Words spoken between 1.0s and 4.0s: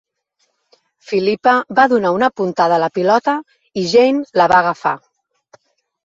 Philippa va donar una puntada a la pilota, i